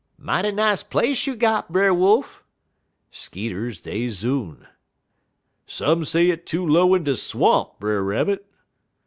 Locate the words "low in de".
6.65-7.15